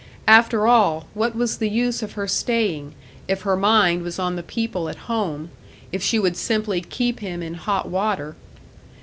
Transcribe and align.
After 0.27 0.65
all, 0.65 1.05
what 1.13 1.35
was 1.35 1.57
the 1.57 1.69
use 1.69 2.01
of 2.01 2.13
her 2.13 2.27
staying, 2.27 2.95
if 3.27 3.43
her 3.43 3.55
mind 3.55 4.01
was 4.01 4.17
on 4.17 4.35
the 4.35 4.41
people 4.41 4.89
at 4.89 4.97
home, 5.05 5.51
if 5.91 6.01
she 6.01 6.17
would 6.17 6.35
simply 6.37 6.81
keep 6.81 7.19
him 7.19 7.43
in 7.43 7.53
hot 7.53 7.87
water? 7.87 8.35